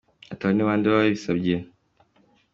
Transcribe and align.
Ati, 0.31 0.43
«Abo 0.43 0.53
ni 0.53 0.63
bande 0.67 0.87
babibasabye? 0.87 1.55